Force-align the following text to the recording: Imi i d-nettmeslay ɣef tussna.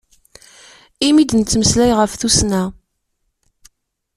Imi 1.07 1.19
i 1.21 1.25
d-nettmeslay 1.25 1.91
ɣef 1.99 2.13
tussna. 2.15 2.63